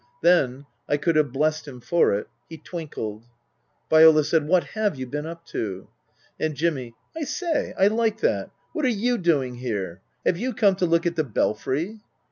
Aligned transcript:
Then 0.23 0.65
(I 0.89 0.97
could 0.97 1.15
have 1.15 1.31
blessed 1.31 1.67
him 1.67 1.79
for 1.79 2.15
it) 2.15 2.27
he 2.49 2.57
twinkled. 2.57 3.25
Viola 3.87 4.23
said," 4.23 4.47
What 4.47 4.63
have 4.73 4.95
you 4.95 5.05
been 5.05 5.27
up 5.27 5.45
to?" 5.49 5.89
And 6.39 6.55
Jimmy," 6.55 6.95
I 7.15 7.21
say, 7.21 7.75
I 7.77 7.85
like 7.85 8.19
that! 8.21 8.49
What 8.73 8.83
are 8.85 8.87
you 9.03 9.19
doing 9.19 9.57
here? 9.57 10.01
Have 10.25 10.37
you 10.39 10.55
come 10.55 10.73
to 10.77 10.87
look 10.87 11.05
at 11.05 11.17
the 11.17 11.23
Belfry 11.23 11.99